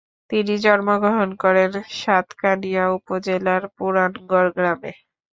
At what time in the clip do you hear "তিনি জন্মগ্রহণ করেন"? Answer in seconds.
0.29-1.71